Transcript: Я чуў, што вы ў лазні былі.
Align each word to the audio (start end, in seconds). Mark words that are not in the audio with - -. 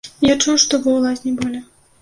Я 0.27 0.37
чуў, 0.43 0.57
што 0.63 0.73
вы 0.85 0.89
ў 0.95 1.05
лазні 1.05 1.31
былі. 1.43 1.65